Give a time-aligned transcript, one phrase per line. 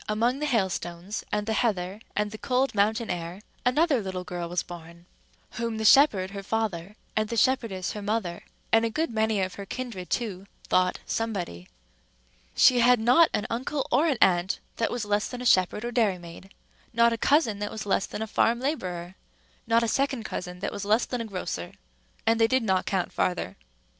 [0.09, 4.63] among the hailstones, and the heather, and the cold mountain air, another little girl was
[4.63, 5.05] born,
[5.51, 9.53] whom the shepherd her father, and the shepherdess her mother, and a good many of
[9.53, 11.67] her kindred too, thought Somebody.
[12.55, 15.91] She had not an uncle or an aunt that was less than a shepherd or
[15.91, 16.49] dairymaid,
[16.93, 19.13] not a cousin, that was less than a farm laborer,
[19.67, 21.73] not a second cousin that was less than a grocer,
[22.25, 23.55] and they did not count farther.